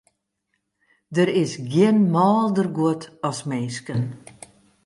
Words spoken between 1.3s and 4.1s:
is gjin mâlder guod as minsken.